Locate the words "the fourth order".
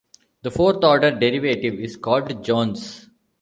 0.41-1.11